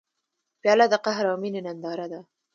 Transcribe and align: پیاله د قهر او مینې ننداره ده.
پیاله 0.61 0.85
د 0.89 0.95
قهر 1.05 1.25
او 1.31 1.37
مینې 1.41 1.61
ننداره 1.65 2.05
ده. 2.11 2.19